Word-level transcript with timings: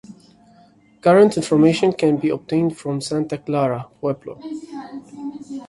Current 1.01 1.37
information 1.37 1.93
can 1.93 2.17
be 2.17 2.29
obtained 2.29 2.75
from 2.75 3.01
Santa 3.01 3.37
Clara 3.37 3.85
Pueblo. 3.99 4.41